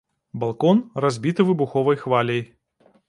[0.43, 2.43] Балкон, разбіты выбуховай хваляй.